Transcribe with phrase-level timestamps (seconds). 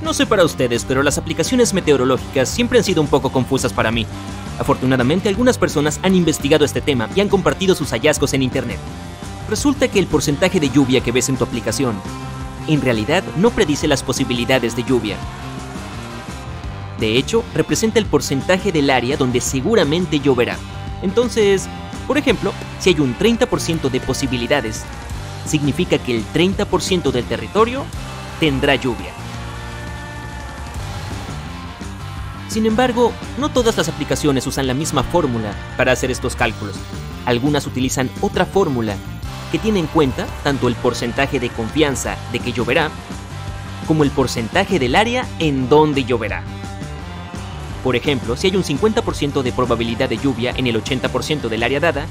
[0.00, 3.90] No sé para ustedes, pero las aplicaciones meteorológicas siempre han sido un poco confusas para
[3.90, 4.06] mí.
[4.58, 8.78] Afortunadamente, algunas personas han investigado este tema y han compartido sus hallazgos en Internet.
[9.48, 12.00] Resulta que el porcentaje de lluvia que ves en tu aplicación,
[12.68, 15.16] en realidad no predice las posibilidades de lluvia.
[17.00, 20.56] De hecho, representa el porcentaje del área donde seguramente lloverá.
[21.02, 21.68] Entonces,
[22.06, 24.84] por ejemplo, si hay un 30% de posibilidades,
[25.46, 27.84] significa que el 30% del territorio
[28.40, 29.12] tendrá lluvia.
[32.48, 36.76] Sin embargo, no todas las aplicaciones usan la misma fórmula para hacer estos cálculos.
[37.26, 38.96] Algunas utilizan otra fórmula
[39.52, 42.90] que tiene en cuenta tanto el porcentaje de confianza de que lloverá
[43.86, 46.42] como el porcentaje del área en donde lloverá.
[47.84, 51.80] Por ejemplo, si hay un 50% de probabilidad de lluvia en el 80% del área
[51.80, 52.06] dada,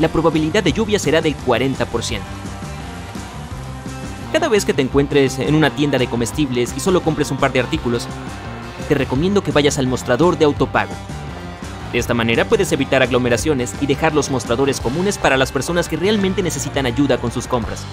[0.00, 2.20] la probabilidad de lluvia será del 40%.
[4.32, 7.52] Cada vez que te encuentres en una tienda de comestibles y solo compres un par
[7.52, 8.08] de artículos,
[8.92, 10.92] te recomiendo que vayas al mostrador de autopago.
[11.92, 15.96] De esta manera puedes evitar aglomeraciones y dejar los mostradores comunes para las personas que
[15.96, 17.86] realmente necesitan ayuda con sus compras.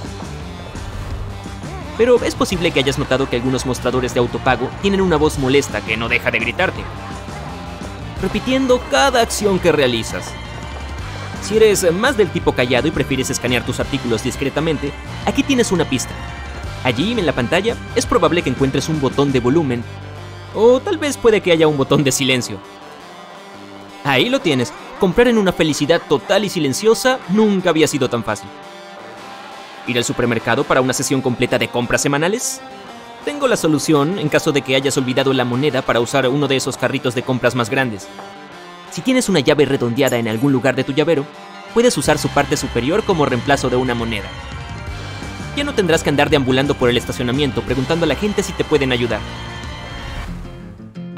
[1.98, 5.80] Pero es posible que hayas notado que algunos mostradores de autopago tienen una voz molesta
[5.80, 6.84] que no deja de gritarte,
[8.22, 10.26] repitiendo cada acción que realizas.
[11.44, 14.92] Si eres más del tipo callado y prefieres escanear tus artículos discretamente,
[15.26, 16.12] aquí tienes una pista.
[16.84, 19.82] Allí en la pantalla es probable que encuentres un botón de volumen
[20.54, 22.58] o tal vez puede que haya un botón de silencio.
[24.04, 24.74] Ahí lo tienes.
[25.00, 28.50] Comprar en una felicidad total y silenciosa nunca había sido tan fácil.
[29.88, 32.62] ¿Ir al supermercado para una sesión completa de compras semanales?
[33.26, 36.56] Tengo la solución en caso de que hayas olvidado la moneda para usar uno de
[36.56, 38.08] esos carritos de compras más grandes.
[38.92, 41.26] Si tienes una llave redondeada en algún lugar de tu llavero,
[41.74, 44.28] puedes usar su parte superior como reemplazo de una moneda.
[45.56, 48.64] Ya no tendrás que andar deambulando por el estacionamiento preguntando a la gente si te
[48.64, 49.20] pueden ayudar.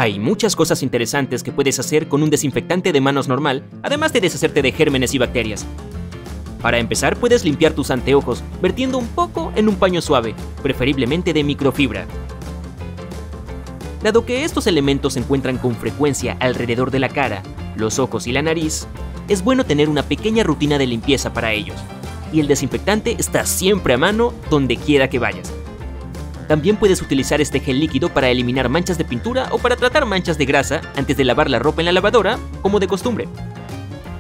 [0.01, 4.19] Hay muchas cosas interesantes que puedes hacer con un desinfectante de manos normal, además de
[4.19, 5.63] deshacerte de gérmenes y bacterias.
[6.59, 11.43] Para empezar, puedes limpiar tus anteojos vertiendo un poco en un paño suave, preferiblemente de
[11.43, 12.07] microfibra.
[14.01, 17.43] Dado que estos elementos se encuentran con frecuencia alrededor de la cara,
[17.75, 18.87] los ojos y la nariz,
[19.27, 21.77] es bueno tener una pequeña rutina de limpieza para ellos.
[22.33, 25.53] Y el desinfectante está siempre a mano donde quiera que vayas.
[26.47, 30.37] También puedes utilizar este gel líquido para eliminar manchas de pintura o para tratar manchas
[30.37, 33.27] de grasa antes de lavar la ropa en la lavadora, como de costumbre.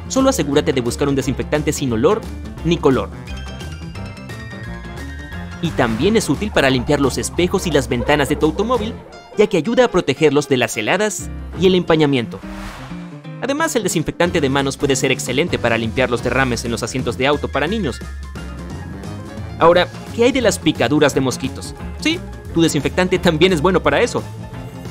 [0.07, 2.21] Solo asegúrate de buscar un desinfectante sin olor
[2.65, 3.09] ni color.
[5.61, 8.93] Y también es útil para limpiar los espejos y las ventanas de tu automóvil,
[9.37, 12.39] ya que ayuda a protegerlos de las heladas y el empañamiento.
[13.41, 17.17] Además, el desinfectante de manos puede ser excelente para limpiar los derrames en los asientos
[17.17, 17.99] de auto para niños,
[19.61, 21.75] Ahora, ¿qué hay de las picaduras de mosquitos?
[21.99, 22.19] Sí,
[22.51, 24.23] tu desinfectante también es bueno para eso.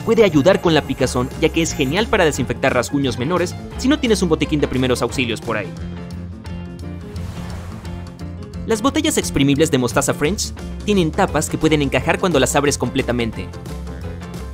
[0.06, 3.98] Puede ayudar con la picazón, ya que es genial para desinfectar rasguños menores si no
[3.98, 5.66] tienes un botiquín de primeros auxilios por ahí.
[8.68, 10.52] Las botellas exprimibles de mostaza French
[10.84, 13.48] tienen tapas que pueden encajar cuando las abres completamente.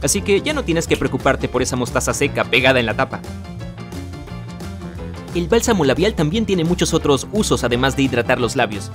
[0.03, 3.21] Así que ya no tienes que preocuparte por esa mostaza seca pegada en la tapa.
[5.34, 8.91] El bálsamo labial también tiene muchos otros usos además de hidratar los labios,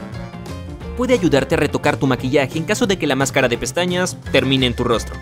[0.91, 4.65] puede ayudarte a retocar tu maquillaje en caso de que la máscara de pestañas termine
[4.65, 5.15] en tu rostro.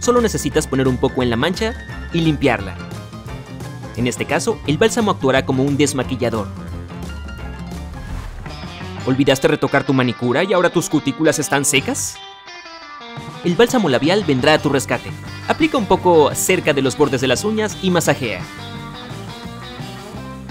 [0.00, 1.74] Solo necesitas poner un poco en la mancha
[2.12, 2.76] y limpiarla.
[3.96, 6.48] En este caso, el bálsamo actuará como un desmaquillador.
[9.06, 12.16] ¿Olvidaste retocar tu manicura y ahora tus cutículas están secas?
[13.44, 15.10] El bálsamo labial vendrá a tu rescate.
[15.48, 18.40] Aplica un poco cerca de los bordes de las uñas y masajea.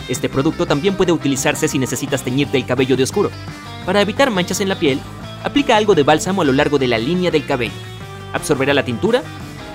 [0.08, 3.32] Este producto también puede utilizarse si necesitas teñirte el cabello de oscuro.
[3.86, 5.00] Para evitar manchas en la piel,
[5.44, 7.74] aplica algo de bálsamo a lo largo de la línea del cabello.
[8.32, 9.22] Absorberá la tintura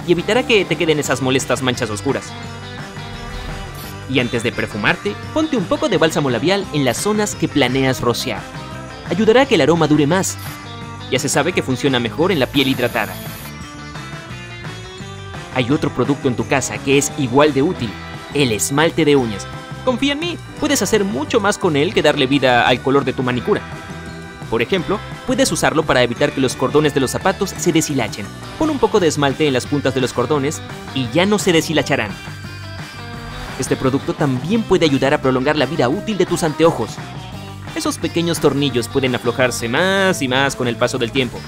[0.06, 2.32] y evitará que te queden esas molestas manchas oscuras.
[4.10, 8.00] Y antes de perfumarte, ponte un poco de bálsamo labial en las zonas que planeas
[8.00, 8.40] rociar.
[9.10, 10.38] Ayudará a que el aroma dure más.
[11.10, 13.14] Ya se sabe que funciona mejor en la piel hidratada.
[15.54, 17.90] Hay otro producto en tu casa que es igual de útil,
[18.32, 19.46] el esmalte de uñas.
[19.84, 23.12] Confía en mí, puedes hacer mucho más con él que darle vida al color de
[23.12, 23.60] tu manicura.
[24.50, 28.26] Por ejemplo, puedes usarlo para evitar que los cordones de los zapatos se deshilachen.
[28.58, 30.62] Pon un poco de esmalte en las puntas de los cordones
[30.94, 32.10] y ya no se deshilacharán.
[33.58, 36.90] Este producto también puede ayudar a prolongar la vida útil de tus anteojos.
[37.74, 41.38] Esos pequeños tornillos pueden aflojarse más y más con el paso del tiempo.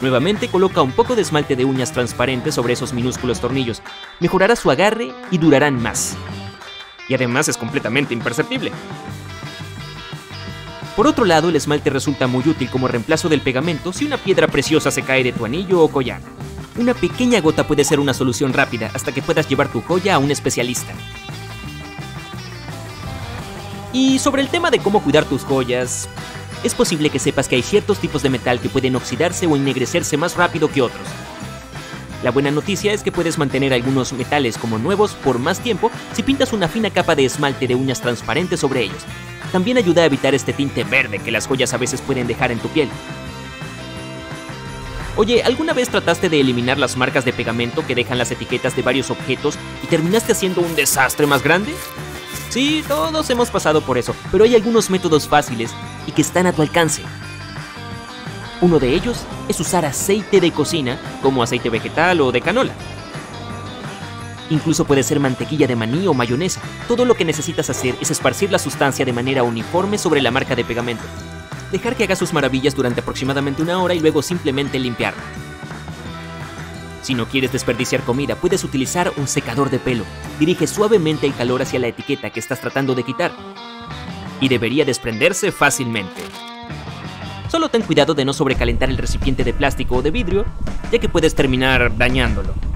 [0.00, 3.82] Nuevamente coloca un poco de esmalte de uñas transparente sobre esos minúsculos tornillos.
[4.20, 6.16] Mejorará su agarre y durarán más.
[7.08, 8.70] Y además es completamente imperceptible.
[10.98, 14.48] Por otro lado, el esmalte resulta muy útil como reemplazo del pegamento si una piedra
[14.48, 16.20] preciosa se cae de tu anillo o collar.
[16.76, 20.18] Una pequeña gota puede ser una solución rápida hasta que puedas llevar tu joya a
[20.18, 20.92] un especialista.
[23.92, 26.08] Y sobre el tema de cómo cuidar tus joyas,
[26.64, 30.16] es posible que sepas que hay ciertos tipos de metal que pueden oxidarse o ennegrecerse
[30.16, 31.06] más rápido que otros.
[32.24, 36.24] La buena noticia es que puedes mantener algunos metales como nuevos por más tiempo si
[36.24, 39.04] pintas una fina capa de esmalte de uñas transparentes sobre ellos.
[39.52, 42.58] También ayuda a evitar este tinte verde que las joyas a veces pueden dejar en
[42.58, 42.88] tu piel.
[45.16, 48.82] Oye, ¿alguna vez trataste de eliminar las marcas de pegamento que dejan las etiquetas de
[48.82, 51.74] varios objetos y terminaste haciendo un desastre más grande?
[52.50, 55.72] Sí, todos hemos pasado por eso, pero hay algunos métodos fáciles
[56.06, 57.02] y que están a tu alcance.
[58.60, 62.72] Uno de ellos es usar aceite de cocina, como aceite vegetal o de canola.
[64.50, 66.60] Incluso puede ser mantequilla de maní o mayonesa.
[66.86, 70.54] Todo lo que necesitas hacer es esparcir la sustancia de manera uniforme sobre la marca
[70.54, 71.04] de pegamento.
[71.70, 75.22] Dejar que haga sus maravillas durante aproximadamente una hora y luego simplemente limpiarla.
[77.02, 80.04] Si no quieres desperdiciar comida, puedes utilizar un secador de pelo.
[80.38, 83.32] Dirige suavemente el calor hacia la etiqueta que estás tratando de quitar.
[84.40, 86.22] Y debería desprenderse fácilmente.
[87.48, 90.44] Solo ten cuidado de no sobrecalentar el recipiente de plástico o de vidrio,
[90.92, 92.67] ya que puedes terminar dañándolo.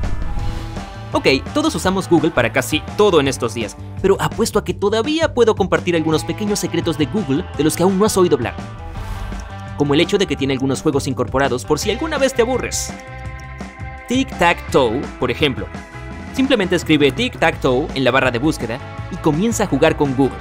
[1.14, 5.34] Ok, todos usamos Google para casi todo en estos días, pero apuesto a que todavía
[5.34, 8.54] puedo compartir algunos pequeños secretos de Google de los que aún no has oído hablar.
[9.76, 12.94] Como el hecho de que tiene algunos juegos incorporados por si alguna vez te aburres.
[14.08, 15.66] Tic-Tac-Toe, por ejemplo.
[16.32, 18.78] Simplemente escribe Tic-Tac-Toe en la barra de búsqueda
[19.10, 20.38] y comienza a jugar con Google.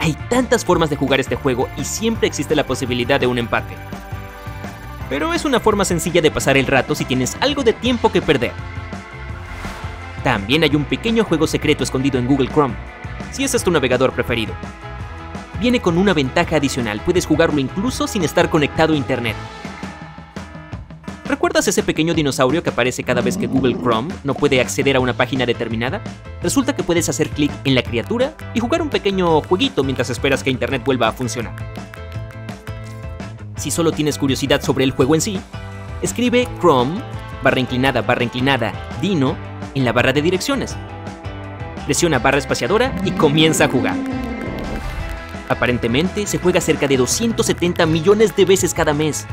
[0.00, 3.76] Hay tantas formas de jugar este juego y siempre existe la posibilidad de un empate.
[5.10, 8.22] Pero es una forma sencilla de pasar el rato si tienes algo de tiempo que
[8.22, 8.52] perder.
[10.22, 12.74] También hay un pequeño juego secreto escondido en Google Chrome,
[13.32, 14.54] si ese es tu navegador preferido.
[15.60, 19.36] Viene con una ventaja adicional, puedes jugarlo incluso sin estar conectado a Internet.
[21.26, 25.00] ¿Recuerdas ese pequeño dinosaurio que aparece cada vez que Google Chrome no puede acceder a
[25.00, 26.02] una página determinada?
[26.42, 30.42] Resulta que puedes hacer clic en la criatura y jugar un pequeño jueguito mientras esperas
[30.42, 31.54] que Internet vuelva a funcionar.
[33.56, 35.40] Si solo tienes curiosidad sobre el juego en sí,
[36.02, 37.00] escribe Chrome,
[37.42, 39.36] barra inclinada, barra inclinada, Dino,
[39.80, 40.76] en la barra de direcciones.
[41.86, 43.96] Presiona barra espaciadora y comienza a jugar.
[45.48, 49.26] Aparentemente se juega cerca de 270 millones de veces cada mes,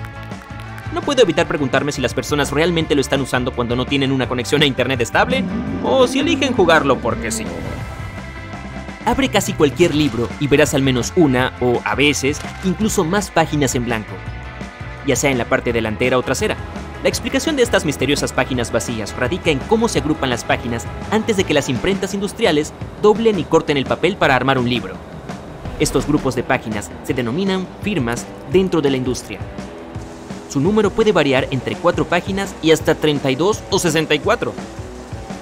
[0.94, 4.28] no puedo evitar preguntarme si las personas realmente lo están usando cuando no tienen una
[4.28, 5.44] conexión a internet estable
[5.84, 7.46] o si eligen jugarlo porque sí.
[9.06, 13.76] Abre casi cualquier libro y verás al menos una o a veces incluso más páginas
[13.76, 14.14] en blanco,
[15.06, 16.58] ya sea en la parte delantera o trasera.
[17.04, 21.38] La explicación de estas misteriosas páginas vacías radica en cómo se agrupan las páginas antes
[21.38, 24.96] de que las imprentas industriales doblen y corten el papel para armar un libro.
[25.80, 29.40] Estos grupos de páginas se denominan firmas dentro de la industria
[30.50, 34.54] su número puede variar entre 4 páginas y hasta 32 o 64.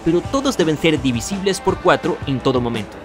[0.03, 2.97] Pero todos deben ser divisibles por 4 en todo momento.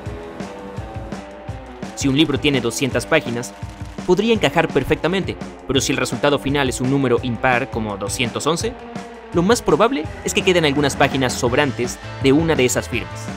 [1.94, 3.52] Si un libro tiene 200 páginas,
[4.00, 8.72] podría encajar perfectamente, pero si el resultado final es un número impar como 211,
[9.32, 13.28] lo más probable es que queden algunas páginas sobrantes de una de esas firmas.